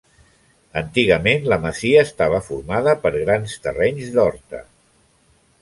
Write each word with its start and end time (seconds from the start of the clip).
Antigament, 0.79 1.45
la 1.53 1.59
masia 1.67 2.01
estava 2.07 2.41
formada 2.49 2.97
per 3.05 3.13
grans 3.19 3.55
terrenys 3.67 4.11
d'horta. 4.17 4.67